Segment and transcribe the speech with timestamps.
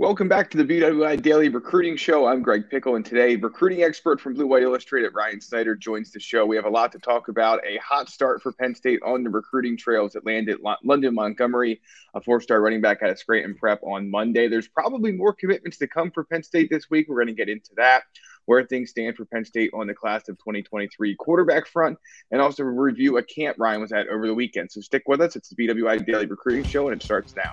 [0.00, 2.28] Welcome back to the BWI Daily Recruiting Show.
[2.28, 6.20] I'm Greg Pickel, and today, recruiting expert from Blue White Illustrated, Ryan Snyder, joins the
[6.20, 6.46] show.
[6.46, 7.58] We have a lot to talk about.
[7.66, 11.80] A hot start for Penn State on the recruiting trails that landed London Montgomery,
[12.14, 14.46] a four-star running back out of Scranton Prep on Monday.
[14.46, 17.06] There's probably more commitments to come for Penn State this week.
[17.08, 18.04] We're going to get into that,
[18.44, 21.98] where things stand for Penn State on the class of 2023 quarterback front,
[22.30, 24.70] and also review a camp Ryan was at over the weekend.
[24.70, 25.34] So stick with us.
[25.34, 27.50] It's the BWI Daily Recruiting Show, and it starts now.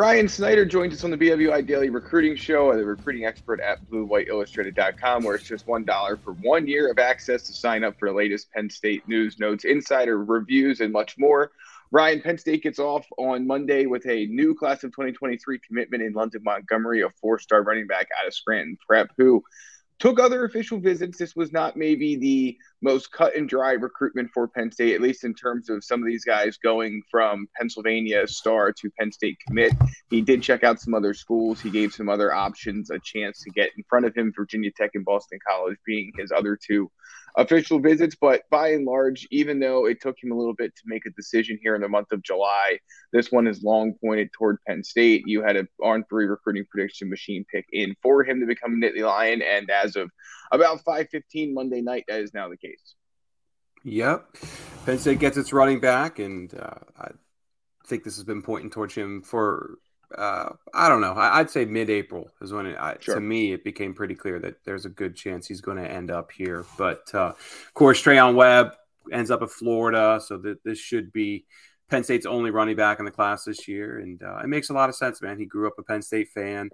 [0.00, 5.22] Ryan Snyder joins us on the BWI Daily Recruiting Show, the recruiting expert at BlueWhiteIllustrated.com,
[5.22, 8.50] where it's just $1 for one year of access to sign up for the latest
[8.50, 11.52] Penn State news, notes, insider reviews, and much more.
[11.90, 16.14] Ryan, Penn State gets off on Monday with a new class of 2023 commitment in
[16.14, 19.44] London Montgomery, a four star running back out of Scranton Prep, who
[19.98, 21.18] took other official visits.
[21.18, 25.24] This was not maybe the most cut and dry recruitment for Penn State, at least
[25.24, 29.72] in terms of some of these guys going from Pennsylvania star to Penn State commit.
[30.08, 31.60] He did check out some other schools.
[31.60, 34.90] He gave some other options a chance to get in front of him, Virginia Tech
[34.94, 36.90] and Boston College being his other two
[37.36, 38.16] official visits.
[38.20, 41.10] But by and large, even though it took him a little bit to make a
[41.10, 42.78] decision here in the month of July,
[43.12, 45.24] this one is long pointed toward Penn State.
[45.26, 48.76] You had an on three recruiting prediction machine pick in for him to become a
[48.76, 49.42] Nittany Lion.
[49.42, 50.10] And as of
[50.52, 52.69] about 5:15 Monday night, that is now the case.
[53.84, 54.36] Yep.
[54.84, 57.08] Penn State gets its running back, and uh, I
[57.86, 59.78] think this has been pointing towards him for
[60.16, 61.12] uh, I don't know.
[61.12, 63.14] I, would say mid-April is when it, I, sure.
[63.14, 66.10] to me it became pretty clear that there's a good chance he's going to end
[66.10, 66.64] up here.
[66.76, 68.72] But uh, of course, Treyaun Webb
[69.12, 71.46] ends up at Florida, so that this should be
[71.88, 74.74] Penn State's only running back in the class this year, and uh, it makes a
[74.74, 75.38] lot of sense, man.
[75.38, 76.70] He grew up a Penn State fan.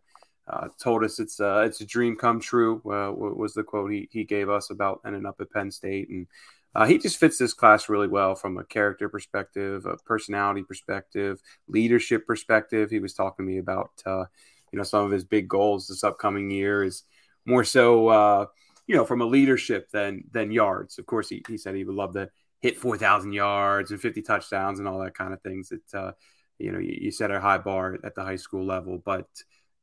[0.49, 2.77] Uh, told us it's uh, it's a dream come true.
[2.87, 6.27] Uh, was the quote he, he gave us about ending up at Penn State, and
[6.75, 11.41] uh, he just fits this class really well from a character perspective, a personality perspective,
[11.67, 12.91] leadership perspective.
[12.91, 14.27] He was talking to me about, uh,
[14.71, 17.03] you know, some of his big goals this upcoming year is
[17.45, 18.49] more so,
[18.87, 20.99] you know, from a leadership than than yards.
[20.99, 22.31] Of course, he, he said he would love to
[22.61, 26.15] hit 4,000 yards and 50 touchdowns and all that kind of things that,
[26.61, 29.03] you know, you, you set a high bar at the high school level.
[29.05, 29.27] But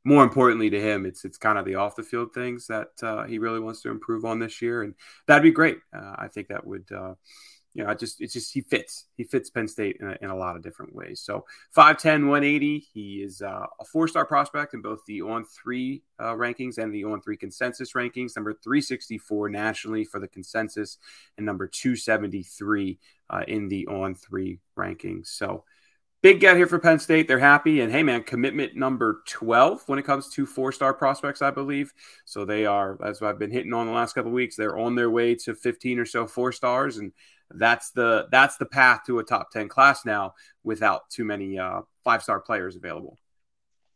[0.04, 3.24] more importantly to him, it's it's kind of the off the field things that uh,
[3.24, 4.94] he really wants to improve on this year, and
[5.26, 5.78] that'd be great.
[5.96, 7.14] Uh, I think that would, uh,
[7.72, 10.28] you know, I just it's just he fits he fits Penn State in a, in
[10.28, 11.22] a lot of different ways.
[11.22, 16.02] So 5'10", 180, he is uh, a four star prospect in both the on three
[16.18, 18.36] uh, rankings and the on three consensus rankings.
[18.36, 20.98] Number three sixty four nationally for the consensus,
[21.38, 22.98] and number two seventy three
[23.30, 25.28] uh, in the on three rankings.
[25.28, 25.64] So
[26.24, 27.28] big get here for Penn State.
[27.28, 27.82] They're happy.
[27.82, 31.92] And hey, man, commitment number 12 when it comes to four star prospects, I believe.
[32.24, 35.10] So they are, as I've been hitting on the last couple weeks, they're on their
[35.10, 36.96] way to 15 or so four stars.
[36.96, 37.12] And
[37.50, 40.32] that's the that's the path to a top 10 class now
[40.62, 43.18] without too many uh, five star players available.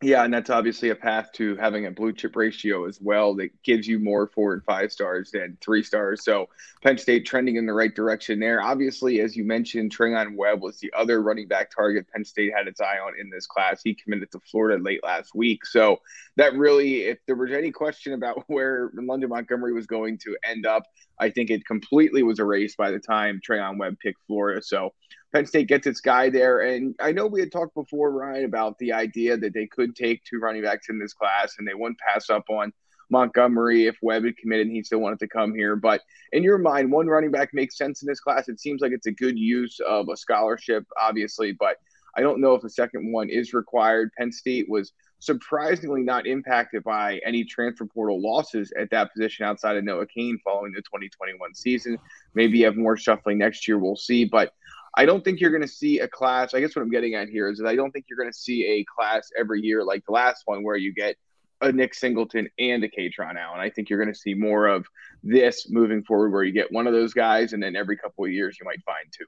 [0.01, 3.51] Yeah, and that's obviously a path to having a blue chip ratio as well that
[3.65, 6.23] gives you more four and five stars than three stars.
[6.23, 6.49] So
[6.85, 8.63] Penn State trending in the right direction there.
[8.63, 12.69] Obviously, as you mentioned, Treyaun Webb was the other running back target Penn State had
[12.69, 13.81] its eye on in this class.
[13.83, 15.67] He committed to Florida late last week.
[15.67, 16.01] So
[16.37, 20.65] that really, if there was any question about where London Montgomery was going to end
[20.65, 20.85] up,
[21.21, 24.63] I think it completely was erased by the time Treyaun Webb picked Florida.
[24.63, 24.95] So
[25.33, 26.61] Penn State gets its guy there.
[26.61, 30.23] And I know we had talked before, Ryan, about the idea that they could take
[30.25, 32.73] two running backs in this class and they wouldn't pass up on
[33.11, 35.77] Montgomery if Webb had committed and he still wanted to come here.
[35.77, 38.49] But in your mind, one running back makes sense in this class.
[38.49, 41.77] It seems like it's a good use of a scholarship, obviously, but
[42.17, 44.11] I don't know if a second one is required.
[44.19, 49.77] Penn State was surprisingly not impacted by any transfer portal losses at that position outside
[49.77, 51.99] of Noah Cain following the 2021 season.
[52.35, 53.79] Maybe you have more shuffling next year.
[53.79, 54.25] We'll see.
[54.25, 54.53] But
[54.97, 56.55] I don't think you're going to see a class.
[56.55, 58.39] I guess what I'm getting at here is that I don't think you're going to
[58.39, 61.17] see a class every year like the last one where you get
[61.61, 63.61] a Nick Singleton and a Kaytron Allen.
[63.61, 64.87] I think you're going to see more of
[65.23, 68.31] this moving forward where you get one of those guys and then every couple of
[68.31, 69.25] years you might find two.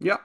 [0.00, 0.18] Yeah.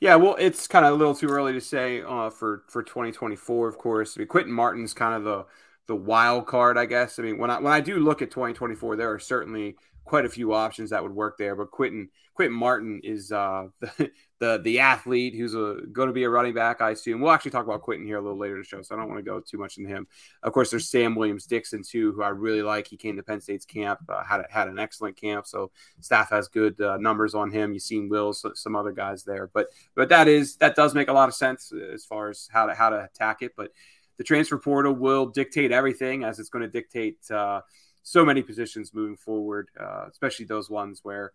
[0.00, 3.68] Yeah, well, it's kind of a little too early to say uh, for for 2024,
[3.68, 4.16] of course.
[4.16, 5.46] I mean, Quinton Martin's kind of the
[5.86, 7.18] the wild card, I guess.
[7.18, 10.28] I mean, when I when I do look at 2024, there are certainly quite a
[10.28, 11.54] few options that would work there.
[11.54, 14.10] But Quinton Quinton Martin is uh, the,
[14.40, 17.20] the the athlete who's going to be a running back, I assume.
[17.20, 19.08] We'll actually talk about Quinton here a little later in the show, so I don't
[19.08, 20.06] want to go too much into him.
[20.42, 22.86] Of course, there's Sam Williams Dixon too, who I really like.
[22.86, 25.70] He came to Penn State's camp, uh, had had an excellent camp, so
[26.00, 27.72] staff has good uh, numbers on him.
[27.72, 31.12] You've seen Will, some other guys there, but but that is that does make a
[31.12, 33.70] lot of sense as far as how to how to attack it, but.
[34.18, 37.62] The transfer portal will dictate everything, as it's going to dictate uh,
[38.02, 41.32] so many positions moving forward, uh, especially those ones where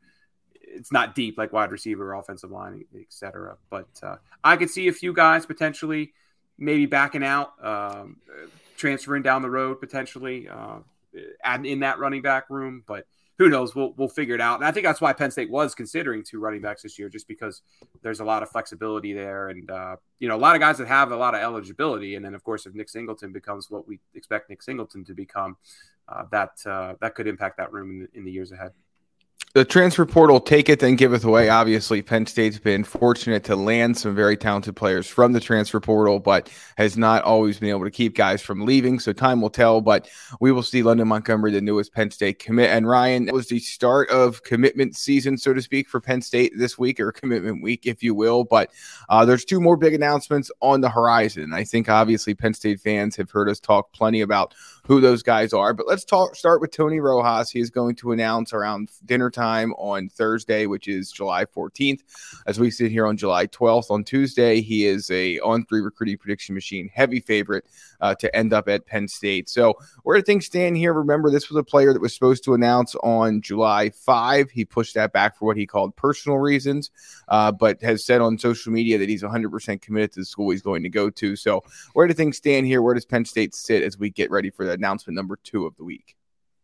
[0.54, 3.58] it's not deep like wide receiver, offensive line, etc.
[3.70, 6.14] But uh, I could see a few guys potentially
[6.58, 8.18] maybe backing out, um,
[8.76, 10.80] transferring down the road potentially, uh,
[11.64, 12.84] in that running back room.
[12.86, 13.06] But
[13.38, 13.76] who knows?
[13.76, 14.60] We'll we'll figure it out.
[14.60, 17.28] And I think that's why Penn State was considering two running backs this year, just
[17.28, 17.62] because
[18.02, 20.88] there's a lot of flexibility there, and uh, you know a lot of guys that
[20.88, 22.16] have a lot of eligibility.
[22.16, 25.58] And then of course, if Nick Singleton becomes what we expect Nick Singleton to become,
[26.08, 28.72] uh, that uh, that could impact that room in in the years ahead
[29.58, 31.50] the transfer portal take it then giveth away.
[31.50, 36.20] Obviously penn state's been fortunate to land some very talented players from the transfer portal
[36.20, 39.82] but has not always been able to keep guys from leaving so time will tell
[39.82, 40.08] but
[40.40, 42.70] we will see london montgomery the newest penn state commit.
[42.70, 46.54] And ryan it was the start of commitment season so to speak for penn state
[46.56, 48.70] this week or commitment week if you will but
[49.10, 51.52] uh, there's two more big announcements on the horizon.
[51.52, 54.54] I think obviously penn state fans have heard us talk plenty about
[54.88, 55.74] who those guys are.
[55.74, 57.52] But let's talk start with Tony Rojas.
[57.52, 62.00] He is going to announce around dinner time on Thursday, which is July 14th.
[62.48, 66.18] As we sit here on July 12th, on Tuesday, he is a on three recruiting
[66.18, 67.66] prediction machine heavy favorite
[68.00, 69.50] uh, to end up at Penn State.
[69.50, 69.74] So
[70.04, 70.94] where do things stand here?
[70.94, 74.52] Remember, this was a player that was supposed to announce on July 5.
[74.52, 76.92] He pushed that back for what he called personal reasons,
[77.28, 80.62] uh, but has said on social media that he's 100% committed to the school he's
[80.62, 81.36] going to go to.
[81.36, 81.62] So
[81.92, 82.82] where do things stand here?
[82.82, 84.77] Where does Penn State sit as we get ready for that?
[84.78, 86.16] Announcement number two of the week.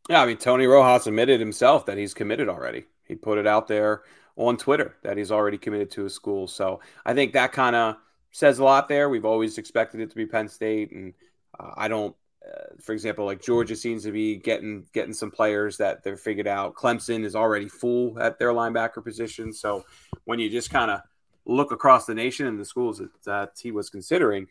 [0.09, 2.85] Yeah, I mean, Tony Rojas admitted himself that he's committed already.
[3.07, 4.03] He put it out there
[4.35, 6.47] on Twitter that he's already committed to a school.
[6.47, 7.95] So I think that kind of
[8.31, 9.09] says a lot there.
[9.09, 11.13] We've always expected it to be Penn State, and
[11.59, 12.15] uh, I don't.
[12.45, 16.47] Uh, for example, like Georgia seems to be getting getting some players that they're figured
[16.47, 16.75] out.
[16.75, 19.53] Clemson is already full at their linebacker position.
[19.53, 19.85] So
[20.25, 20.99] when you just kind of
[21.45, 24.47] look across the nation and the schools that, that he was considering,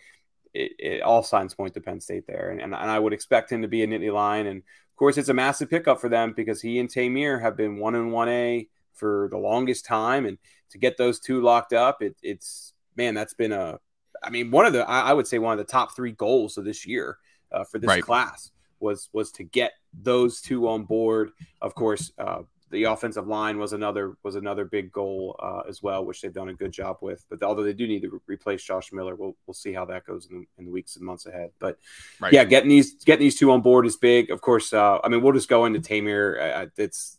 [0.54, 3.50] it, it, all signs point to Penn State there, and, and, and I would expect
[3.50, 4.46] him to be a Nittany Lion.
[4.46, 7.78] And of course, it's a massive pickup for them because he and Ta'Mere have been
[7.78, 10.38] one and one A for the longest time, and
[10.70, 13.78] to get those two locked up, it, it's man, that's been a,
[14.22, 16.58] I mean, one of the I, I would say one of the top three goals
[16.58, 17.18] of this year
[17.50, 18.02] uh, for this right.
[18.02, 18.50] class
[18.80, 21.30] was was to get those two on board.
[21.60, 22.42] Of course, uh,
[22.72, 26.48] the offensive line was another was another big goal uh, as well, which they've done
[26.48, 27.24] a good job with.
[27.28, 30.04] But although they do need to re- replace Josh Miller, we'll we'll see how that
[30.04, 31.50] goes in the, in the weeks and months ahead.
[31.58, 31.78] But
[32.18, 32.32] right.
[32.32, 34.30] yeah, getting these getting these two on board is big.
[34.30, 36.40] Of course, uh, I mean we'll just go into Ta'Mere.
[36.40, 37.18] Uh, it's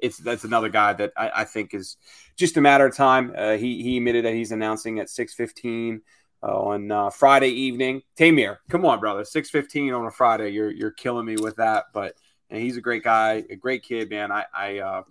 [0.00, 1.96] it's that's another guy that I, I, think is
[2.36, 3.34] just a matter of time.
[3.36, 6.02] Uh, he he admitted that he's announcing at six fifteen.
[6.44, 10.50] Uh, on uh, Friday evening, Ta'Mere, come on, brother, six fifteen on a Friday.
[10.50, 12.16] You're you're killing me with that, but
[12.52, 14.30] and he's a great guy, a great kid, man.
[14.30, 15.02] I, I, uh,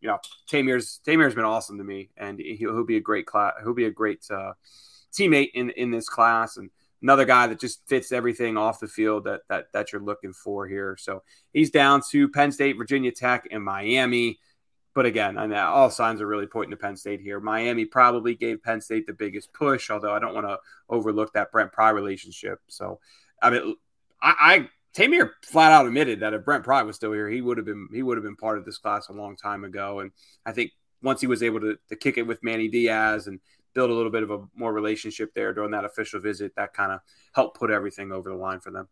[0.00, 0.18] you know,
[0.48, 3.54] Ta'Mere's Ta'Mere's been awesome to me, and he'll, he'll be a great class.
[3.62, 4.52] He'll be a great uh,
[5.12, 9.24] teammate in in this class, and another guy that just fits everything off the field
[9.24, 10.96] that that that you're looking for here.
[11.00, 11.22] So
[11.52, 14.38] he's down to Penn State, Virginia Tech, and Miami.
[14.94, 17.40] But again, and all signs are really pointing to Penn State here.
[17.40, 20.58] Miami probably gave Penn State the biggest push, although I don't want to
[20.90, 22.60] overlook that Brent Pry relationship.
[22.66, 23.00] So,
[23.40, 23.76] I mean,
[24.20, 27.56] I, I Ta'Mere flat out admitted that if Brent Pry was still here, he would
[27.56, 30.00] have been he would have been part of this class a long time ago.
[30.00, 30.10] And
[30.44, 30.72] I think
[31.02, 33.40] once he was able to, to kick it with Manny Diaz and
[33.74, 36.92] build a little bit of a more relationship there during that official visit, that kind
[36.92, 37.00] of
[37.34, 38.88] helped put everything over the line for them.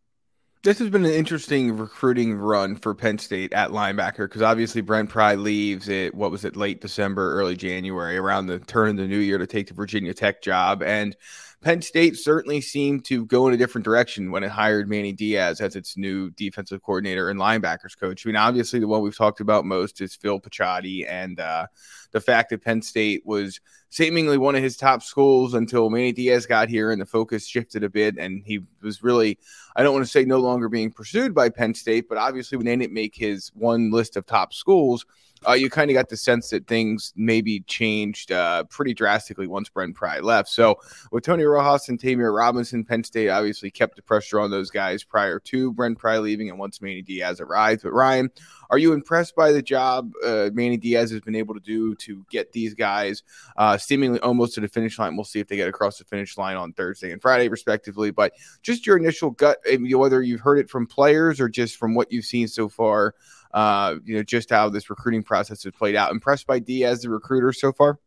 [0.62, 5.08] This has been an interesting recruiting run for Penn State at linebacker because obviously Brent
[5.08, 6.14] Pry leaves it.
[6.14, 9.46] What was it, late December, early January, around the turn of the new year to
[9.46, 11.16] take the Virginia Tech job, and
[11.62, 15.60] Penn State certainly seemed to go in a different direction when it hired Manny Diaz
[15.60, 18.24] as its new defensive coordinator and linebackers coach.
[18.24, 21.66] I mean, obviously, the one we've talked about most is Phil Picciotti and uh,
[22.12, 26.46] the fact that Penn State was seemingly one of his top schools until Manny Diaz
[26.46, 28.16] got here and the focus shifted a bit.
[28.16, 29.38] And he was really,
[29.80, 32.66] I don't want to say no longer being pursued by Penn State, but obviously, when
[32.66, 35.06] they didn't make his one list of top schools,
[35.48, 39.68] uh, you kind of got the sense that things maybe changed uh, pretty drastically once
[39.68, 40.48] Brent Pry left.
[40.48, 40.78] So
[41.12, 45.02] with Tony Rojas and Ta'Mere Robinson, Penn State obviously kept the pressure on those guys
[45.02, 47.82] prior to Brent Pry leaving and once Manny Diaz arrived.
[47.82, 48.30] But Ryan,
[48.70, 52.24] are you impressed by the job uh, Manny Diaz has been able to do to
[52.30, 53.22] get these guys
[53.56, 55.16] uh, seemingly almost to the finish line?
[55.16, 58.10] We'll see if they get across the finish line on Thursday and Friday, respectively.
[58.10, 59.58] But just your initial gut,
[59.90, 63.14] whether you've heard it from players or just from what you've seen so far,
[63.52, 66.10] uh, you know, just how this recruiting process has played out.
[66.10, 67.98] Impressed by Diaz, the recruiter, so far?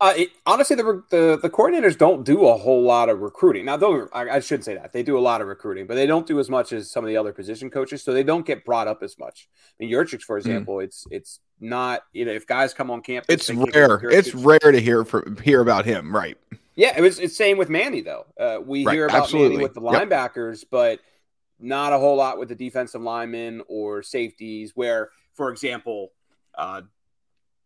[0.00, 3.64] Uh, it, honestly, the, the the coordinators don't do a whole lot of recruiting.
[3.64, 6.06] Now, don't I, I, should say that they do a lot of recruiting, but they
[6.06, 8.64] don't do as much as some of the other position coaches, so they don't get
[8.64, 9.48] brought up as much.
[9.72, 10.40] I mean, Yurcich, for hmm.
[10.40, 10.84] example, mm.
[10.84, 14.00] it's it's not you know if guys come on campus, it's rare.
[14.04, 16.38] It's rare to hear for hear about him, right?
[16.76, 18.26] Yeah, it was it's same with Manny though.
[18.38, 18.92] Uh, we right.
[18.94, 19.56] hear about Absolutely.
[19.56, 20.68] Manny with the linebackers, yep.
[20.70, 21.00] but
[21.60, 24.72] not a whole lot with the defensive linemen or safeties.
[24.74, 26.12] Where, for example,
[26.54, 26.82] uh,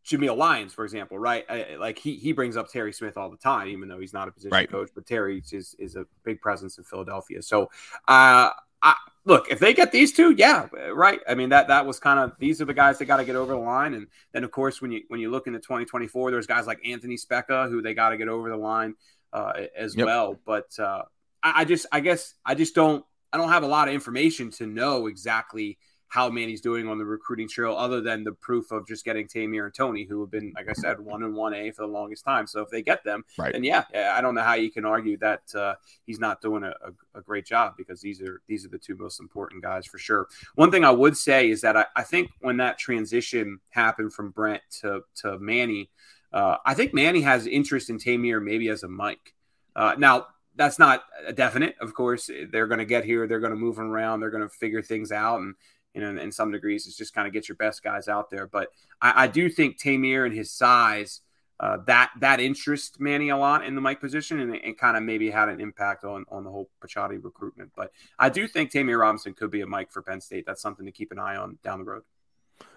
[0.04, 1.44] Jameial Lyons, for example, right?
[1.48, 4.28] I, like he he brings up Terry Smith all the time, even though he's not
[4.28, 4.70] a position right.
[4.70, 7.40] coach, but Terry is is a big presence in Philadelphia.
[7.42, 7.70] So,
[8.08, 8.50] uh,
[8.82, 8.94] I,
[9.24, 11.20] look, if they get these two, yeah, right.
[11.28, 13.36] I mean that that was kind of these are the guys that got to get
[13.36, 16.46] over the line, and then of course when you when you look into 2024, there's
[16.48, 18.94] guys like Anthony Speca who they got to get over the line
[19.32, 20.06] uh, as yep.
[20.06, 20.36] well.
[20.44, 21.02] But uh,
[21.44, 24.50] I, I just I guess I just don't I don't have a lot of information
[24.52, 25.78] to know exactly
[26.12, 29.64] how Manny's doing on the recruiting trail, other than the proof of just getting Ta'Mere
[29.64, 32.22] and Tony, who have been, like I said, one and one A for the longest
[32.22, 32.46] time.
[32.46, 33.50] So if they get them, right.
[33.50, 36.74] then yeah, I don't know how you can argue that uh, he's not doing a,
[37.14, 40.28] a, great job because these are these are the two most important guys for sure.
[40.54, 44.32] One thing I would say is that I, I think when that transition happened from
[44.32, 45.88] Brent to to Manny,
[46.30, 49.32] uh, I think Manny has interest in Ta'Mere maybe as a Mike.
[49.74, 51.04] Uh, now that's not
[51.34, 52.30] definite, of course.
[52.50, 55.12] They're going to get here, they're going to move around, they're going to figure things
[55.12, 55.54] out, and
[55.94, 58.46] you know, in some degrees, it's just kind of get your best guys out there.
[58.46, 58.68] But
[59.00, 61.20] I, I do think Ta'Mere and his size,
[61.60, 65.02] uh, that that interests Manny a lot in the Mike position, and it, kind of
[65.02, 67.70] maybe had an impact on on the whole Picciotti recruitment.
[67.76, 70.44] But I do think Ta'Mere Robinson could be a Mike for Penn State.
[70.46, 72.02] That's something to keep an eye on down the road.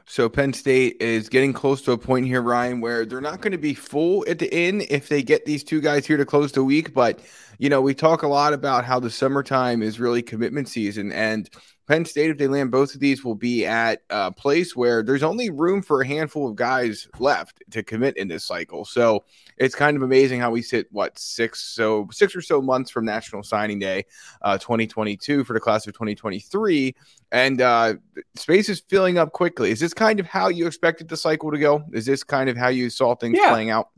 [0.07, 3.53] So Penn State is getting close to a point here, Ryan, where they're not going
[3.53, 6.51] to be full at the end if they get these two guys here to close
[6.51, 6.93] the week.
[6.93, 7.19] But
[7.57, 11.49] you know, we talk a lot about how the summertime is really commitment season, and
[11.87, 15.21] Penn State, if they land both of these, will be at a place where there's
[15.21, 18.85] only room for a handful of guys left to commit in this cycle.
[18.85, 19.23] So
[19.57, 23.05] it's kind of amazing how we sit what six so six or so months from
[23.05, 24.05] National Signing Day,
[24.41, 26.95] uh, 2022 for the class of 2023,
[27.31, 27.93] and uh,
[28.35, 29.69] space is filling up quickly.
[29.69, 31.83] Is this kind of how you expected the cycle to go?
[31.93, 33.49] Is this kind of how you saw things yeah.
[33.49, 33.89] playing out?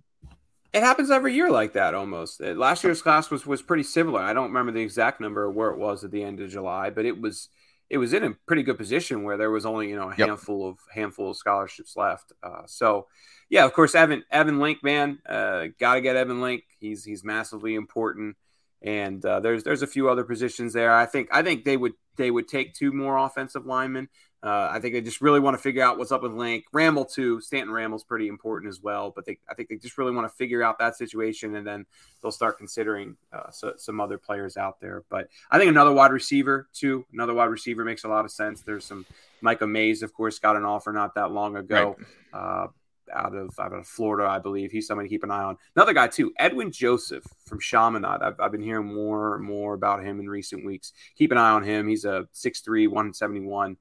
[0.74, 2.41] It happens every year like that almost.
[2.41, 4.20] Last year's class was was pretty similar.
[4.20, 6.89] I don't remember the exact number of where it was at the end of July,
[6.89, 7.50] but it was
[7.89, 10.27] it was in a pretty good position where there was only you know a yep.
[10.27, 12.34] handful of handful of scholarships left.
[12.44, 13.08] Uh, so,
[13.50, 16.63] yeah, of course, Evan Evan Link, man, uh, got to get Evan Link.
[16.79, 18.36] He's he's massively important,
[18.82, 20.94] and uh, there's there's a few other positions there.
[20.94, 24.10] I think I think they would they would take two more offensive linemen.
[24.44, 26.65] Uh, I think they just really want to figure out what's up with Link.
[26.74, 27.41] Ramil too.
[27.41, 30.36] Stanton Ramil's pretty important as well, but they I think they just really want to
[30.36, 31.86] figure out that situation, and then
[32.22, 35.03] they'll start considering uh, so, some other players out there.
[35.10, 37.03] But I think another wide receiver too.
[37.12, 38.62] Another wide receiver makes a lot of sense.
[38.62, 39.08] There's some
[39.41, 41.96] Micah Mays, of course, got an offer not that long ago.
[42.34, 42.39] Right.
[42.39, 42.67] Uh,
[43.13, 44.72] out of out of Florida, I believe.
[44.72, 45.58] He's somebody to keep an eye on.
[45.75, 48.22] Another guy too, Edwin Joseph from Chaminade.
[48.22, 50.94] I've, I've been hearing more and more about him in recent weeks.
[51.17, 51.88] Keep an eye on him.
[51.88, 53.77] He's a 6'3", 171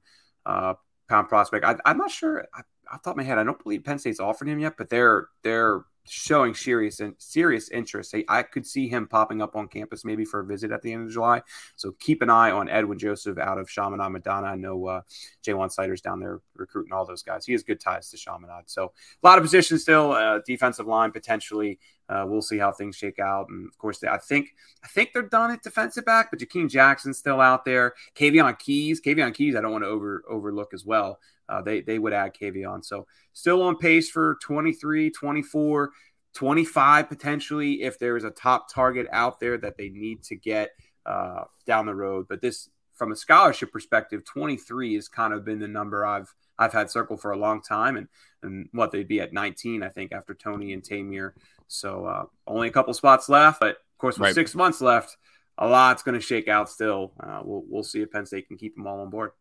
[0.47, 0.73] uh,
[1.09, 1.65] pound prospect.
[1.65, 2.47] I, am not sure.
[2.53, 2.61] I,
[2.91, 3.37] I thought my head.
[3.37, 7.69] I don't believe Penn State's offered him yet, but they're they're showing serious and serious
[7.69, 8.15] interest.
[8.27, 11.05] I could see him popping up on campus maybe for a visit at the end
[11.05, 11.41] of July.
[11.75, 14.47] So keep an eye on Edwin Joseph out of Chaminade Madonna.
[14.47, 15.01] I know uh,
[15.45, 17.45] Ja'Juan Seider's down there recruiting all those guys.
[17.45, 18.63] He has good ties to Chaminade.
[18.67, 18.91] So
[19.23, 20.11] a lot of positions still.
[20.11, 21.79] Uh, defensive line potentially.
[22.09, 23.49] Uh, we'll see how things shake out.
[23.49, 26.69] And of course, they, I think I think they're done at defensive back, but Jakeem
[26.69, 27.93] Jackson's still out there.
[28.15, 31.19] Kavion Keys, Kavion Keys, I don't want to over overlook as well.
[31.49, 32.83] Uh, they they would add Kavion.
[32.83, 35.91] So still on pace for 23, 24,
[36.33, 40.71] 25 potentially if there is a top target out there that they need to get
[41.05, 42.27] uh, down the road.
[42.29, 46.73] But this, from a scholarship perspective, 23 has kind of been the number I've I've
[46.73, 48.07] had circled for a long time, and
[48.43, 51.33] and what they'd be at 19, I think, after Tony and Ta'Mere.
[51.67, 54.35] So uh, only a couple spots left, but of course, with right.
[54.35, 55.17] six months left,
[55.57, 57.13] a lot's going to shake out still.
[57.19, 59.31] Uh, we'll we'll see if Penn State can keep them all on board.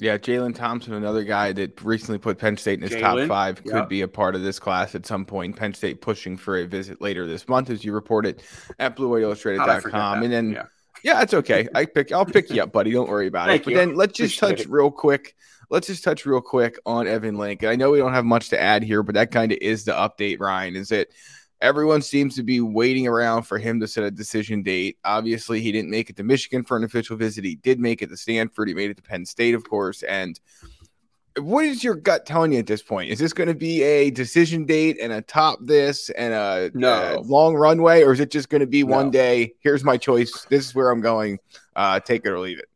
[0.00, 3.64] Yeah, Jalen Thompson, another guy that recently put Penn State in his Jaylen, top five,
[3.64, 5.56] could be a part of this class at some point.
[5.56, 8.42] Penn State pushing for a visit later this month, as you reported
[8.78, 10.22] at BlueWhiteIllustrated.com.
[10.22, 10.66] And then, yeah.
[11.02, 11.68] yeah, it's okay.
[11.74, 12.92] I pick, I'll pick you up, buddy.
[12.92, 13.64] Don't worry about it.
[13.64, 13.76] But you.
[13.76, 14.70] then let's just Appreciate touch it.
[14.70, 15.34] real quick
[15.70, 17.64] let's just touch real quick on Evan Link.
[17.64, 19.92] I know we don't have much to add here, but that kind of is the
[19.92, 20.76] update, Ryan.
[20.76, 21.08] Is that
[21.60, 24.98] everyone seems to be waiting around for him to set a decision date.
[25.04, 27.44] Obviously, he didn't make it to Michigan for an official visit.
[27.44, 28.68] He did make it to Stanford.
[28.68, 30.02] He made it to Penn State, of course.
[30.02, 30.38] And
[31.40, 33.10] what is your gut telling you at this point?
[33.10, 37.16] Is this going to be a decision date and a top this and a, no.
[37.18, 38.96] a long runway, or is it just going to be no.
[38.96, 39.54] one day?
[39.60, 40.46] Here's my choice.
[40.48, 41.38] This is where I'm going.
[41.76, 42.66] Uh, take it or leave it.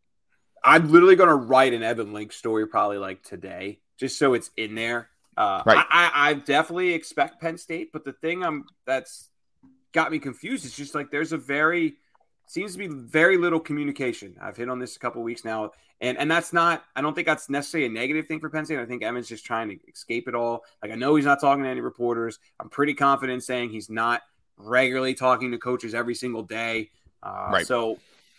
[0.65, 4.51] I'm literally going to write an Evan Link story probably like today, just so it's
[4.57, 5.09] in there.
[5.37, 5.79] Uh, right.
[5.91, 9.31] I, I, I definitely expect Penn State, but the thing I'm that's
[9.93, 11.97] got me confused is just like there's a very
[12.47, 14.37] seems to be very little communication.
[14.41, 15.71] I've hit on this a couple weeks now,
[16.01, 16.85] and and that's not.
[16.95, 18.79] I don't think that's necessarily a negative thing for Penn State.
[18.79, 20.65] I think Evan's just trying to escape it all.
[20.83, 22.39] Like I know he's not talking to any reporters.
[22.61, 24.21] I'm pretty confident saying he's not
[24.59, 26.91] regularly talking to coaches every single day.
[27.23, 27.67] Uh, right.
[27.67, 27.99] So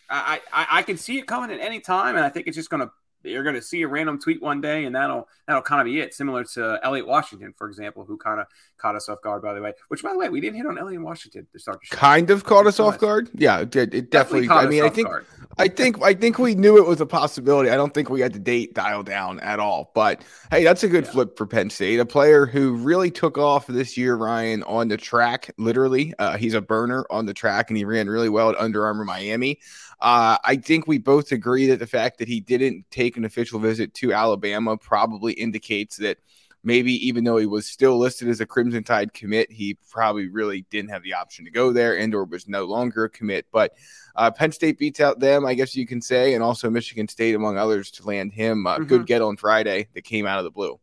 [0.10, 2.70] I, I I can see it coming at any time, and I think it's just
[2.70, 2.92] going to
[3.24, 6.00] you're going to see a random tweet one day, and that'll that'll kind of be
[6.00, 6.14] it.
[6.14, 9.42] Similar to Elliot Washington, for example, who kind of caught us off guard.
[9.42, 11.80] By the way, which by the way, we didn't hit on Elliot Washington to start
[11.80, 11.98] the show.
[11.98, 13.30] Kind of caught us off guard.
[13.34, 14.48] Yeah, it, it definitely.
[14.48, 15.26] definitely I mean, I think guard.
[15.58, 17.70] I think I think we knew it was a possibility.
[17.70, 19.92] I don't think we had the date dialed down at all.
[19.94, 21.12] But hey, that's a good yeah.
[21.12, 22.00] flip for Penn State.
[22.00, 25.52] A player who really took off this year, Ryan, on the track.
[25.58, 28.86] Literally, uh, he's a burner on the track, and he ran really well at Under
[28.86, 29.60] Armour Miami.
[30.00, 33.60] Uh, I think we both agree that the fact that he didn't take an official
[33.60, 36.18] visit to Alabama probably indicates that
[36.64, 40.66] maybe even though he was still listed as a Crimson Tide commit, he probably really
[40.70, 43.46] didn't have the option to go there and or was no longer a commit.
[43.52, 43.74] But
[44.16, 47.36] uh, Penn State beats out them, I guess you can say, and also Michigan State,
[47.36, 48.66] among others, to land him.
[48.66, 48.86] Uh, mm-hmm.
[48.86, 50.80] Good get on Friday that came out of the blue.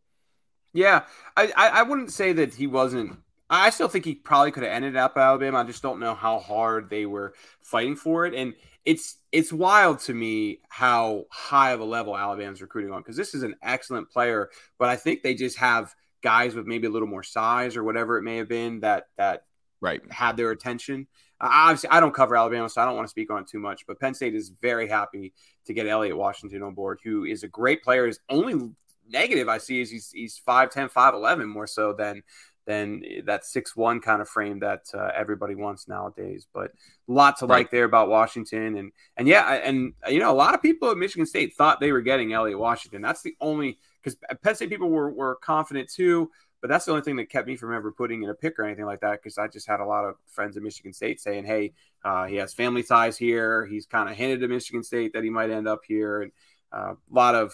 [0.72, 1.04] Yeah,
[1.37, 3.18] I, I, I wouldn't say that he wasn't
[3.50, 5.58] I still think he probably could have ended up Alabama.
[5.58, 8.32] I just don't know how hard they were fighting for it.
[8.32, 8.54] And
[8.90, 13.37] it's it's wild to me how high of a level Alabama's recruiting on because this
[13.37, 15.94] is an excellent player, but I think they just have
[16.25, 19.44] guys with maybe a little more size or whatever it may have been that that
[19.80, 21.06] right had their attention.
[21.40, 23.61] Uh, obviously, I don't cover Alabama, so I don't want to speak on it too
[23.61, 23.87] much.
[23.87, 25.35] But Penn State is very happy
[25.66, 28.09] to get Elliot Washington on board, who is a great player.
[28.09, 28.73] His only
[29.09, 32.25] negative I see is he's he's 5'10", 5'11", more so than
[32.71, 36.47] than that six one kind of frame that uh, everybody wants nowadays.
[36.55, 36.71] But
[37.09, 37.59] a lot to right.
[37.59, 40.97] like there about Washington, and and yeah, and you know a lot of people at
[40.97, 43.03] Michigan State thought they were getting Elliot Washington.
[43.03, 46.30] That's the only because Penn State people were were confident too.
[46.61, 48.65] But that's the only thing that kept me from ever putting in a pick or
[48.65, 51.45] anything like that because I just had a lot of friends at Michigan State saying,
[51.45, 51.73] "Hey,
[52.04, 53.67] uh, he has family ties here.
[53.67, 56.33] He's kind of hinted to Michigan State that he might end up here." And
[56.73, 57.52] uh, a lot of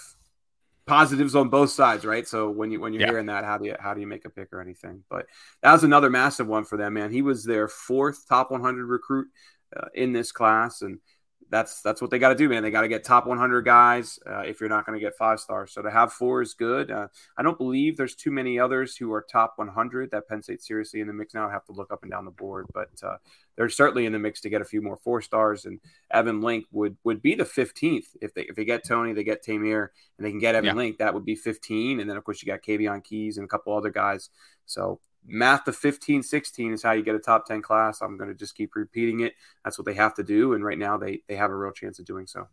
[0.86, 2.26] positives on both sides, right?
[2.26, 3.08] So when you when you're yeah.
[3.08, 5.02] hearing that, how do you how do you make a pick or anything?
[5.10, 5.26] But
[5.62, 7.12] that was another massive one for them, man.
[7.12, 9.28] He was their fourth top 100 recruit
[9.76, 10.98] uh, in this class, and
[11.50, 12.62] that's that's what they got to do, man.
[12.62, 15.38] They got to get top 100 guys uh, if you're not going to get five
[15.40, 15.72] stars.
[15.72, 16.90] So to have four is good.
[16.90, 20.62] Uh, I don't believe there's too many others who are top 100 that Penn State
[20.62, 21.48] seriously in the mix now.
[21.48, 23.16] I have to look up and down the board, but uh,
[23.56, 25.64] they're certainly in the mix to get a few more four stars.
[25.64, 29.24] And Evan Link would would be the 15th if they if they get Tony, they
[29.24, 30.74] get Ta'Mere, and they can get Evan yeah.
[30.74, 30.98] Link.
[30.98, 32.00] That would be 15.
[32.00, 34.30] And then of course you got Kayvion Keys and a couple other guys.
[34.66, 38.00] So math of 15 16 is how you get a top 10 class.
[38.00, 39.34] I'm going to just keep repeating it.
[39.64, 41.98] That's what they have to do and right now they they have a real chance
[41.98, 42.48] of doing so.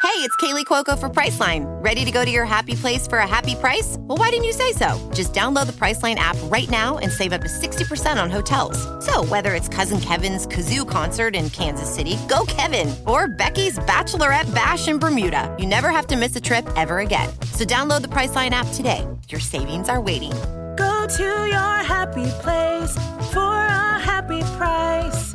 [0.00, 1.64] Hey it's Kaley Cuoco for priceline.
[1.82, 3.96] Ready to go to your happy place for a happy price?
[4.00, 5.10] Well why didn't you say so?
[5.14, 8.78] Just download the priceline app right now and save up to 60% on hotels.
[9.04, 14.52] So whether it's cousin kevin's kazoo concert in kansas city go kevin or becky's bachelorette
[14.54, 17.28] bash in bermuda you never have to miss a trip ever again.
[17.52, 19.06] So download the priceline app today.
[19.28, 20.32] Your savings are waiting
[20.78, 22.94] Go to your happy place
[23.32, 25.34] for a happy price.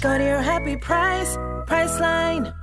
[0.00, 1.36] Go to your happy price,
[1.68, 2.54] Priceline.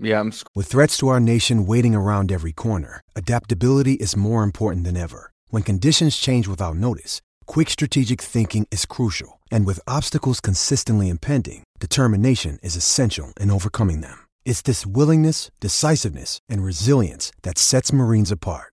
[0.00, 0.32] Yeah, I'm...
[0.54, 5.30] with threats to our nation waiting around every corner, adaptability is more important than ever.
[5.50, 11.64] When conditions change without notice, quick strategic thinking is crucial, and with obstacles consistently impending,
[11.78, 14.18] determination is essential in overcoming them.
[14.46, 18.72] It's this willingness, decisiveness, and resilience that sets Marines apart.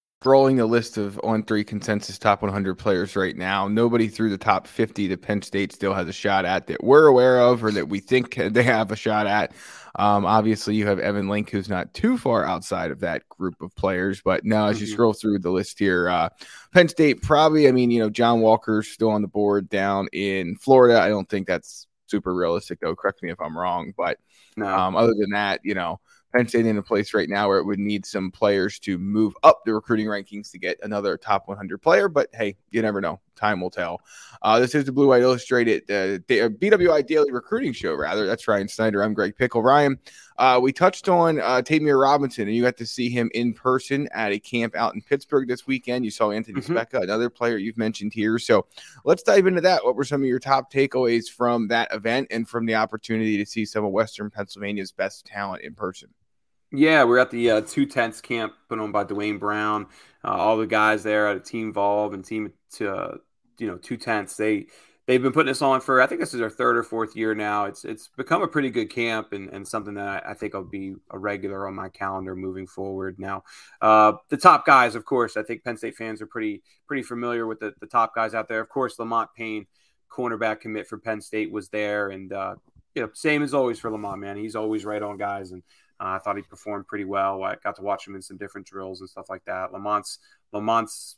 [0.21, 4.37] Scrolling the list of on three consensus top 100 players right now, nobody through the
[4.37, 7.71] top 50 that Penn State still has a shot at that we're aware of or
[7.71, 9.53] that we think they have a shot at.
[9.95, 13.75] Um, obviously, you have Evan Link, who's not too far outside of that group of
[13.75, 14.21] players.
[14.21, 14.93] But now, as you mm-hmm.
[14.93, 16.29] scroll through the list here, uh,
[16.73, 20.55] Penn State probably, I mean, you know, John Walker's still on the board down in
[20.55, 21.01] Florida.
[21.01, 22.95] I don't think that's super realistic, though.
[22.95, 23.93] Correct me if I'm wrong.
[23.97, 24.17] But
[24.55, 24.67] no.
[24.67, 25.99] um, other than that, you know,
[26.33, 29.33] Penn State in a place right now where it would need some players to move
[29.43, 32.07] up the recruiting rankings to get another top 100 player.
[32.07, 33.19] But hey, you never know.
[33.35, 34.01] Time will tell.
[34.43, 38.27] Uh, this is the Blue White Illustrated uh, BWI Daily Recruiting Show, rather.
[38.27, 39.03] That's Ryan Snyder.
[39.03, 39.63] I'm Greg Pickel.
[39.63, 39.97] Ryan,
[40.37, 44.07] uh, we touched on uh, Ta'Mere Robinson, and you got to see him in person
[44.13, 46.05] at a camp out in Pittsburgh this weekend.
[46.05, 46.77] You saw Anthony mm-hmm.
[46.77, 48.37] Speca, another player you've mentioned here.
[48.37, 48.67] So
[49.05, 49.83] let's dive into that.
[49.83, 53.45] What were some of your top takeaways from that event and from the opportunity to
[53.45, 56.09] see some of Western Pennsylvania's best talent in person?
[56.71, 59.87] Yeah, we're at the uh, two tents camp put on by Dwayne Brown.
[60.23, 63.17] Uh, all the guys there at Team Volve and Team uh,
[63.57, 64.37] you know two tents.
[64.37, 64.67] They
[65.05, 67.35] they've been putting this on for I think this is our third or fourth year
[67.35, 67.65] now.
[67.65, 70.53] It's it's become a pretty good camp and, and something that I, think I think
[70.53, 73.19] will be a regular on my calendar moving forward.
[73.19, 73.43] Now,
[73.81, 77.47] uh, the top guys, of course, I think Penn State fans are pretty pretty familiar
[77.47, 78.61] with the, the top guys out there.
[78.61, 79.67] Of course, Lamont Payne,
[80.09, 82.55] cornerback commit for Penn State, was there, and uh,
[82.95, 84.37] you know, same as always for Lamont, man.
[84.37, 85.63] He's always right on guys and
[86.01, 87.43] uh, I thought he performed pretty well.
[87.43, 89.71] I got to watch him in some different drills and stuff like that.
[89.71, 90.19] Lamont's
[90.53, 91.17] Lamont's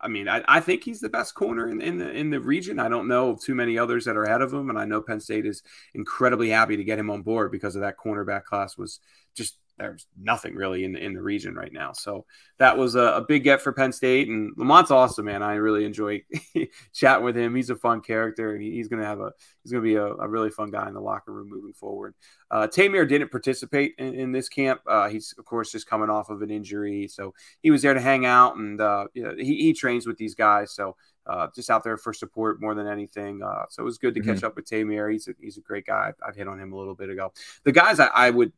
[0.00, 2.78] I mean, I, I, think he's the best corner in, in, the in the region.
[2.78, 5.18] I don't know too many others that are ahead of him, and I know Penn
[5.18, 5.62] State is
[5.94, 9.00] incredibly happy to get him on board because of that cornerback class was
[9.34, 11.92] just there's nothing really in the, in the region right now.
[11.92, 12.26] So
[12.58, 14.28] that was a, a, big get for Penn State.
[14.28, 15.42] And Lamont's awesome, man.
[15.42, 16.22] I really enjoy
[16.92, 17.54] chatting with him.
[17.54, 19.32] He's a fun character, and he's going to have a
[19.62, 22.14] he's going to be a, a, really fun guy in the locker room moving forward.
[22.50, 24.80] Uh, Ta'Mere didn't participate in, in this camp.
[24.86, 28.00] Uh, he's of course just coming off of an injury, so he was there to
[28.00, 30.72] hang out, and uh, you know, he, he trains with these guys.
[30.72, 33.42] So uh, just out there for support more than anything.
[33.42, 34.34] Uh, so it was good to mm-hmm.
[34.34, 35.10] catch up with Ta'Mere.
[35.10, 36.12] He's a, he's a great guy.
[36.26, 37.32] I've hit on him a little bit ago.
[37.64, 38.52] The guys I, I would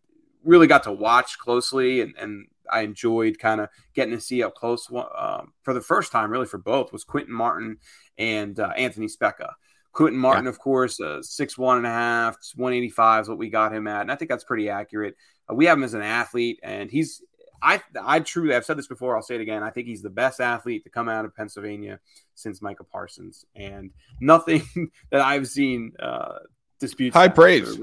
[0.46, 4.54] really got to watch closely and, and I enjoyed kind of getting to see up
[4.54, 7.78] close um, for the first time, really for both, was Quinton Martin
[8.18, 9.52] and uh, Anthony Speca.
[9.92, 10.50] Quinton Martin, yeah.
[10.50, 13.72] of course, uh, six one and a half, one eighty five is what we got
[13.72, 15.16] him at, and I think that's pretty accurate.
[15.50, 17.22] Uh, we have him as an athlete, and he's
[17.62, 19.62] I I truly I've said this before, I'll say it again.
[19.62, 21.98] I think he's the best athlete to come out of Pennsylvania
[22.34, 24.62] since Micah Parsons, and nothing
[25.10, 26.40] that I've seen uh,
[26.78, 27.78] disputes high praise,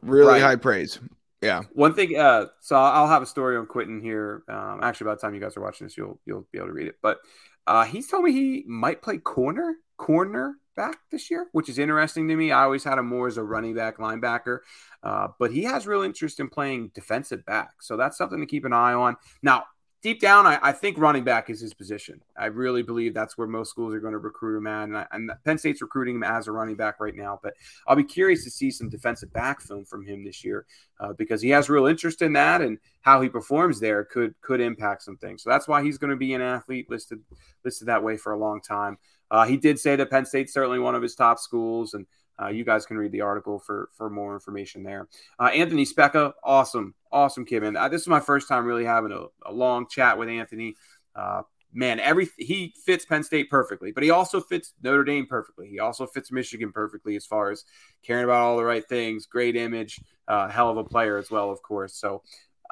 [0.00, 0.42] really right.
[0.42, 0.98] high praise.
[1.42, 1.62] Yeah.
[1.72, 4.42] One thing, uh, so I'll have a story on Quinton here.
[4.48, 6.74] Um, actually, by the time you guys are watching this, you'll you'll be able to
[6.74, 6.96] read it.
[7.02, 7.18] But
[7.66, 12.28] uh, he's told me he might play corner, corner back this year, which is interesting
[12.28, 12.52] to me.
[12.52, 14.58] I always had him more as a running back, linebacker,
[15.02, 17.70] uh, but he has real interest in playing defensive back.
[17.80, 19.16] So that's something to keep an eye on.
[19.42, 19.64] Now,
[20.02, 22.20] deep down, I, I, think running back is his position.
[22.36, 24.84] I really believe that's where most schools are going to recruit him at.
[24.84, 27.38] And, I, and, Penn State's recruiting him as a running back right now.
[27.42, 27.54] But
[27.86, 30.66] I'll be curious to see some defensive back film from him this year
[30.98, 34.60] uh, because he has real interest in that and how he performs there could could
[34.60, 35.42] impact some things.
[35.42, 37.20] So that's why he's going to be an athlete listed
[37.64, 38.98] listed that way for a long time.
[39.30, 42.06] Uh, he did say that Penn State's certainly one of his top schools and.
[42.42, 45.06] Uh, you guys can read the article for for more information there.
[45.38, 47.76] Uh, Anthony Speca, awesome, awesome kid, man.
[47.76, 50.74] Uh, this is my first time really having a, a long chat with Anthony.
[51.14, 51.42] Uh,
[51.72, 55.68] man, every he fits Penn State perfectly, but he also fits Notre Dame perfectly.
[55.68, 57.64] He also fits Michigan perfectly as far as
[58.02, 59.26] caring about all the right things.
[59.26, 61.94] Great image, uh, hell of a player as well, of course.
[61.94, 62.22] So.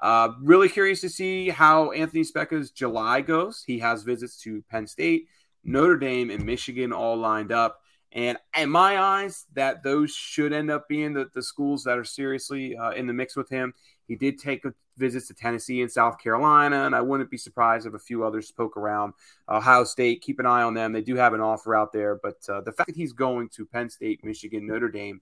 [0.00, 3.64] Uh, really curious to see how Anthony Speca's July goes.
[3.66, 5.26] He has visits to Penn State,
[5.64, 7.80] Notre Dame, and Michigan all lined up.
[8.12, 12.04] And in my eyes, that those should end up being the, the schools that are
[12.04, 13.74] seriously uh, in the mix with him.
[14.08, 14.64] He did take
[14.96, 18.50] visits to Tennessee and South Carolina, and I wouldn't be surprised if a few others
[18.50, 19.12] poke around.
[19.48, 20.92] Ohio State, keep an eye on them.
[20.92, 23.66] They do have an offer out there, but uh, the fact that he's going to
[23.66, 25.20] Penn State, Michigan, Notre Dame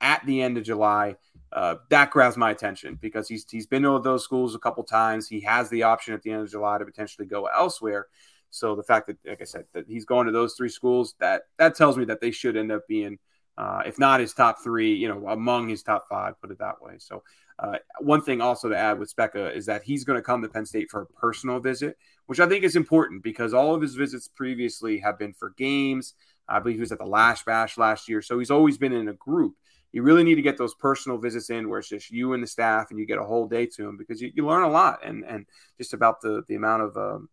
[0.00, 1.16] at the end of July,
[1.52, 5.26] uh, that grabs my attention because he's he's been to those schools a couple times.
[5.26, 8.06] He has the option at the end of July to potentially go elsewhere.
[8.50, 11.42] So the fact that, like I said, that he's going to those three schools, that
[11.58, 13.18] that tells me that they should end up being,
[13.58, 16.40] uh, if not his top three, you know, among his top five.
[16.40, 16.94] Put it that way.
[16.98, 17.22] So
[17.58, 20.48] uh, one thing also to add with Speca is that he's going to come to
[20.48, 23.94] Penn State for a personal visit, which I think is important because all of his
[23.94, 26.14] visits previously have been for games.
[26.48, 29.08] I believe he was at the Lasch Bash last year, so he's always been in
[29.08, 29.54] a group.
[29.92, 32.46] You really need to get those personal visits in where it's just you and the
[32.46, 35.00] staff, and you get a whole day to him because you, you learn a lot
[35.04, 35.46] and and
[35.78, 37.28] just about the the amount of um,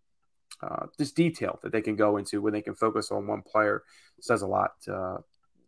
[0.61, 3.83] uh, this detail that they can go into when they can focus on one player
[4.21, 4.71] says a lot.
[4.87, 5.17] Uh,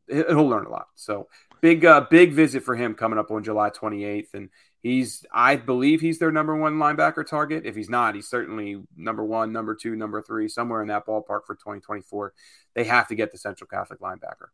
[0.07, 0.87] he'll learn a lot.
[0.95, 1.27] So
[1.61, 4.49] big, uh, big visit for him coming up on July 28th, and
[4.85, 7.65] He's, I believe, he's their number one linebacker target.
[7.65, 11.47] If he's not, he's certainly number one, number two, number three, somewhere in that ballpark
[11.47, 12.33] for 2024.
[12.75, 14.49] They have to get the Central Catholic linebacker.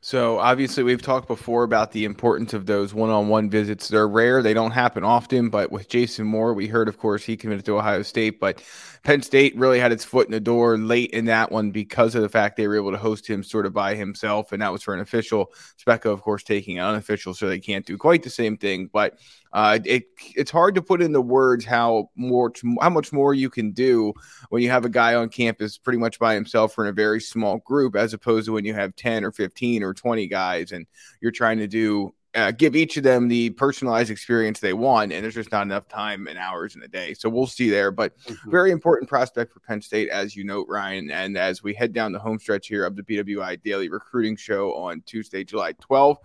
[0.00, 3.86] So obviously, we've talked before about the importance of those one-on-one visits.
[3.86, 5.48] They're rare; they don't happen often.
[5.48, 8.60] But with Jason Moore, we heard, of course, he committed to Ohio State, but
[9.04, 12.22] Penn State really had its foot in the door late in that one because of
[12.22, 14.82] the fact they were able to host him sort of by himself, and that was
[14.82, 15.52] for an official.
[15.78, 18.90] Speca, of course, taking an unofficial, so they can't do quite the same thing.
[18.92, 19.18] But
[19.52, 23.72] uh, it it's hard to put into words how more how much more you can
[23.72, 24.12] do
[24.48, 27.20] when you have a guy on campus pretty much by himself or in a very
[27.20, 30.86] small group, as opposed to when you have ten or fifteen or twenty guys and
[31.20, 35.22] you're trying to do uh, give each of them the personalized experience they want, and
[35.22, 37.12] there's just not enough time and hours in a day.
[37.12, 37.90] So we'll see there.
[37.90, 38.50] But mm-hmm.
[38.50, 41.10] very important prospect for Penn State, as you note, Ryan.
[41.10, 44.72] And as we head down the home stretch here of the BWI Daily Recruiting Show
[44.74, 46.16] on Tuesday, July 12th.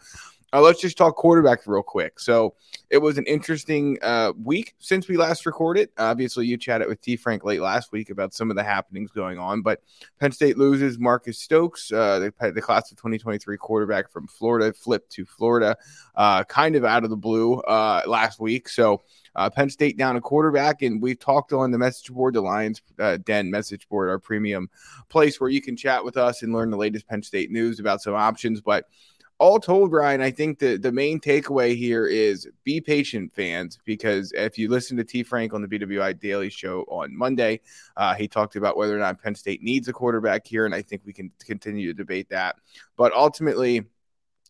[0.53, 2.19] Uh, let's just talk quarterback real quick.
[2.19, 2.55] So
[2.89, 5.89] it was an interesting uh, week since we last recorded.
[5.97, 7.17] Obviously, you chatted with T.
[7.17, 9.81] Frank late last week about some of the happenings going on, but
[10.19, 15.11] Penn State loses Marcus Stokes, uh, the, the class of 2023 quarterback from Florida, flipped
[15.11, 15.75] to Florida,
[16.15, 18.69] uh, kind of out of the blue uh, last week.
[18.69, 19.01] So
[19.35, 22.81] uh, Penn State down a quarterback, and we've talked on the message board, the Lions
[23.25, 24.69] Den message board, our premium
[25.09, 28.01] place where you can chat with us and learn the latest Penn State news about
[28.01, 28.61] some options.
[28.61, 28.85] But
[29.39, 34.31] all told, Ryan, I think the, the main takeaway here is be patient, fans, because
[34.33, 35.21] if you listen to T.
[35.23, 37.61] Frank on the BWI Daily Show on Monday,
[37.97, 40.81] uh, he talked about whether or not Penn State needs a quarterback here, and I
[40.81, 42.55] think we can continue to debate that.
[42.95, 43.85] But ultimately,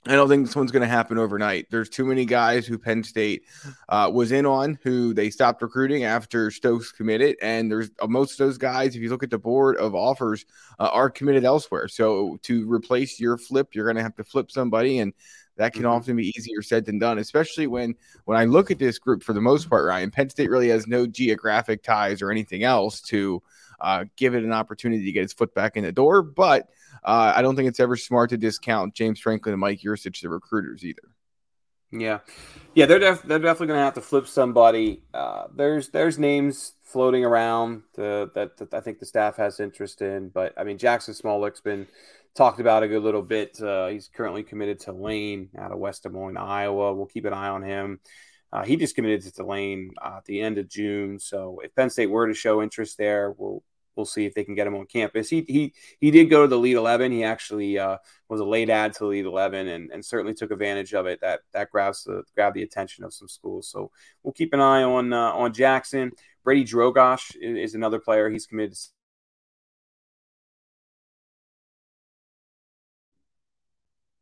[0.05, 1.67] I don't think this one's going to happen overnight.
[1.69, 3.43] There's too many guys who Penn State
[3.89, 8.33] uh, was in on who they stopped recruiting after Stokes committed, and there's uh, most
[8.33, 8.95] of those guys.
[8.95, 10.45] If you look at the board of offers,
[10.79, 11.87] uh, are committed elsewhere.
[11.87, 15.13] So to replace your flip, you're going to have to flip somebody, and
[15.57, 15.91] that can mm-hmm.
[15.91, 17.17] often be easier said than done.
[17.17, 20.49] Especially when when I look at this group for the most part, Ryan Penn State
[20.49, 23.41] really has no geographic ties or anything else to
[23.79, 26.69] uh, give it an opportunity to get its foot back in the door, but
[27.03, 30.29] uh, I don't think it's ever smart to discount James Franklin and Mike Yurcich, the
[30.29, 31.01] recruiters, either.
[31.91, 32.19] Yeah,
[32.75, 35.03] yeah, they're def- they're definitely going to have to flip somebody.
[35.13, 40.29] Uh, there's there's names floating around that, that, I think the staff has interest in,
[40.29, 41.87] but I mean Jackson Smolik's been
[42.35, 43.61] talked about a good little bit.
[43.61, 46.93] Uh, he's currently committed to Lane out of West Des Moines, Iowa.
[46.93, 47.99] We'll keep an eye on him.
[48.51, 51.19] Uh, he just committed to Tulane uh, at the end of June.
[51.19, 53.63] So if Penn State were to show interest there, we'll
[53.97, 55.29] we'll see if they can get him on campus.
[55.29, 57.11] He he he did go to the Elite eleven.
[57.11, 57.97] He actually uh,
[58.29, 61.19] was a late add to the Elite eleven, and, and certainly took advantage of it.
[61.21, 63.67] That that grabs the grab the attention of some schools.
[63.67, 63.91] So
[64.23, 66.11] we'll keep an eye on uh, on Jackson.
[66.43, 68.29] Brady Drogosh is, is another player.
[68.29, 68.77] He's committed.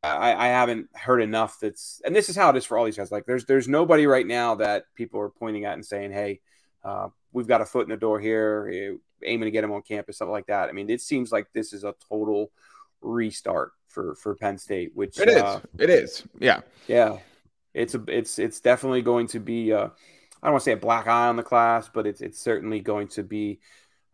[0.01, 1.59] I, I haven't heard enough.
[1.59, 3.11] That's and this is how it is for all these guys.
[3.11, 6.41] Like there's there's nobody right now that people are pointing at and saying, hey.
[6.83, 9.81] Uh, we've got a foot in the door here, eh, aiming to get him on
[9.81, 10.69] campus, something like that.
[10.69, 12.51] I mean, it seems like this is a total
[13.01, 15.41] restart for for Penn State, which it is.
[15.41, 16.23] Uh, it is.
[16.39, 16.61] Yeah.
[16.87, 17.19] Yeah.
[17.73, 19.89] It's a it's it's definitely going to be uh,
[20.41, 22.79] I don't want to say a black eye on the class, but it's it's certainly
[22.79, 23.59] going to be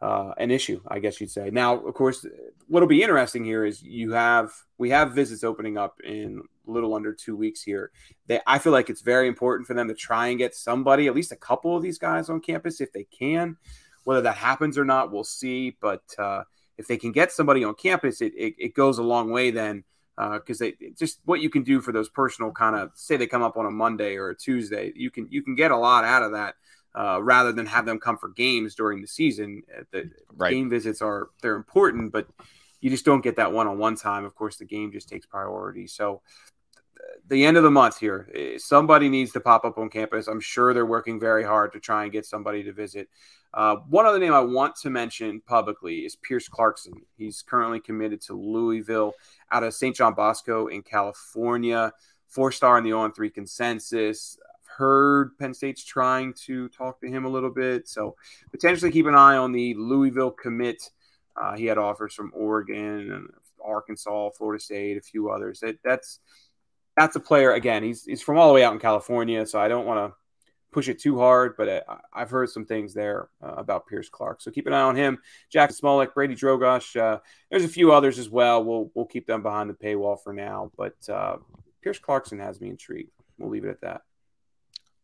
[0.02, 1.50] uh, an issue, I guess you'd say.
[1.52, 2.26] Now, of course,
[2.68, 6.96] what'll be interesting here is you have we have visits opening up in a little
[6.96, 7.92] under two weeks here.
[8.28, 11.16] They, I feel like it's very important for them to try and get somebody, at
[11.16, 13.58] least a couple of these guys on campus if they can.
[14.04, 15.78] Whether that happens or not, we'll see.
[15.80, 16.44] But uh,
[16.78, 19.84] if they can get somebody on campus, it, it, it goes a long way then
[20.18, 23.28] because uh, they just what you can do for those personal kind of say they
[23.28, 26.04] come up on a Monday or a Tuesday, you can you can get a lot
[26.04, 26.56] out of that
[26.96, 29.64] uh, rather than have them come for games during the season.
[29.76, 30.52] Uh, the right.
[30.52, 32.28] game visits are they're important, but
[32.80, 34.26] you just don't get that one-on-one time.
[34.26, 35.88] Of course, the game just takes priority.
[35.88, 36.22] So
[37.28, 38.28] the end of the month here,
[38.58, 40.28] somebody needs to pop up on campus.
[40.28, 43.10] I'm sure they're working very hard to try and get somebody to visit.
[43.54, 46.94] Uh, one other name I want to mention publicly is Pierce Clarkson.
[47.18, 49.14] He's currently committed to Louisville
[49.52, 49.96] out of St.
[49.96, 51.92] John Bosco in California,
[52.28, 54.38] four star in the on 3 consensus
[54.82, 57.88] heard Penn State's trying to talk to him a little bit.
[57.88, 58.16] So
[58.50, 60.90] potentially keep an eye on the Louisville commit.
[61.40, 63.30] Uh, he had offers from Oregon and
[63.64, 65.60] Arkansas, Florida State, a few others.
[65.60, 66.20] That, that's
[66.98, 67.54] that's a player.
[67.54, 70.18] Again, he's he's from all the way out in California, so I don't want to
[70.72, 71.82] push it too hard, but uh,
[72.14, 74.42] I, have heard some things there uh, about Pierce Clark.
[74.42, 75.20] So keep an eye on him.
[75.50, 77.00] Jackson Smolik, Brady Drogosh.
[77.00, 78.64] Uh, there's a few others as well.
[78.64, 81.38] We'll we'll keep them behind the paywall for now, but uh,
[81.84, 83.12] Pierce Clarkson has me intrigued.
[83.38, 84.02] We'll leave it at that.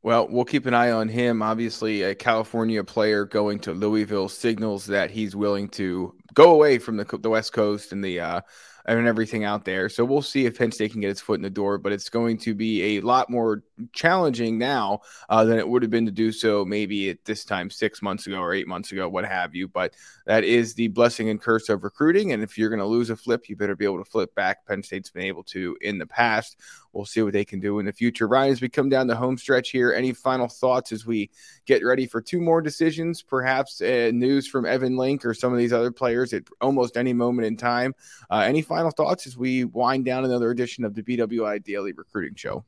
[0.07, 1.41] Well, we'll keep an eye on him.
[1.41, 6.95] Obviously, a California player going to Louisville signals that he's willing to go away from
[6.95, 8.39] the the West Coast and the uh,
[8.87, 9.89] and everything out there.
[9.89, 12.09] So we'll see if Penn State can get its foot in the door, but it's
[12.09, 16.11] going to be a lot more challenging now uh, than it would have been to
[16.11, 19.53] do so maybe at this time six months ago or eight months ago, what have
[19.53, 19.67] you.
[19.67, 19.93] But
[20.25, 22.31] that is the blessing and curse of recruiting.
[22.31, 24.65] And if you're going to lose a flip, you better be able to flip back.
[24.65, 26.57] Penn State's been able to in the past.
[26.93, 28.27] We'll see what they can do in the future.
[28.27, 31.29] Ryan, as we come down the home stretch here, any final thoughts as we
[31.65, 33.21] get ready for two more decisions?
[33.21, 37.13] Perhaps uh, news from Evan Link or some of these other players at almost any
[37.13, 37.93] moment in time.
[38.29, 42.35] Uh, any final thoughts as we wind down another edition of the BWI Daily Recruiting
[42.35, 42.65] Show?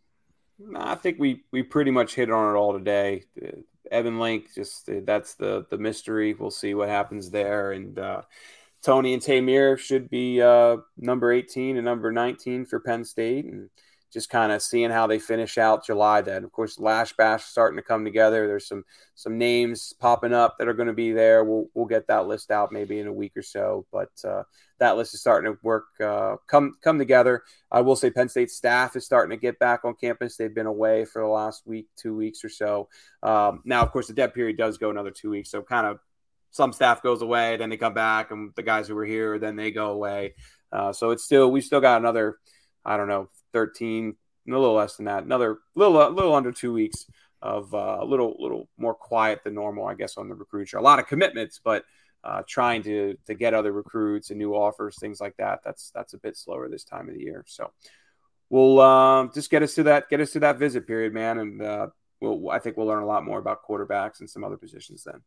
[0.76, 3.24] I think we we pretty much hit on it all today.
[3.42, 6.34] Uh, Evan Link, just uh, that's the the mystery.
[6.34, 8.22] We'll see what happens there, and uh,
[8.82, 13.70] Tony and Ta'Mere should be uh, number 18 and number 19 for Penn State, and
[14.12, 16.22] just kind of seeing how they finish out July.
[16.22, 18.48] Then, of course, Lasch Bash starting to come together.
[18.48, 18.84] There's some
[19.16, 21.44] some names popping up that are going to be there.
[21.44, 24.44] We'll we'll get that list out maybe in a week or so, but uh,
[24.80, 27.44] that list is starting to work uh, come come together.
[27.72, 30.38] I will say Penn State staff is starting to get back on campus.
[30.38, 32.90] They've been away for the last week, two weeks or so.
[33.22, 36.00] Um, now, of course, the dead period does go another two weeks, so kind of
[36.52, 39.56] some staff goes away, then they come back, and the guys who were here, then
[39.56, 40.34] they go away.
[40.72, 42.38] Uh, so it's still we still got another,
[42.86, 44.16] I don't know, 13,
[44.48, 47.06] a little less than that, another little, a little under two weeks
[47.42, 50.82] of uh, a little, little more quiet than normal, I guess, on the recruit A
[50.82, 51.86] lot of commitments, but
[52.24, 55.62] uh, trying to to get other recruits and new offers, things like that.
[55.64, 57.46] That's that's a bit slower this time of the year.
[57.48, 57.72] So
[58.50, 61.62] we'll uh, just get us to that, get us to that visit period, man, and
[61.62, 61.88] uh,
[62.20, 65.22] we'll I think we'll learn a lot more about quarterbacks and some other positions then.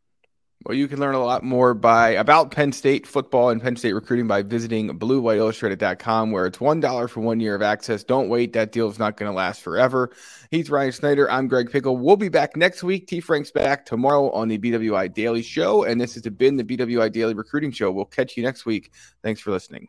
[0.64, 3.94] Well, you can learn a lot more by about Penn State football and Penn State
[3.94, 8.04] recruiting by visiting bluewhiteillustrated.com, where it's one dollar for one year of access.
[8.04, 10.12] Don't wait; that deal is not going to last forever.
[10.52, 11.28] He's Ryan Snyder.
[11.28, 11.96] I'm Greg Pickel.
[11.96, 13.08] We'll be back next week.
[13.08, 13.18] T.
[13.20, 17.34] Frank's back tomorrow on the BWI Daily Show, and this has been the BWI Daily
[17.34, 17.90] Recruiting Show.
[17.90, 18.92] We'll catch you next week.
[19.22, 19.88] Thanks for listening.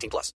[0.00, 0.32] 18 plus.